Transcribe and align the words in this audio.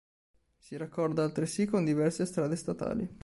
Si 0.57 0.75
raccorda 0.77 1.23
altresì 1.23 1.67
con 1.67 1.85
diverse 1.85 2.25
strade 2.25 2.55
statali. 2.55 3.19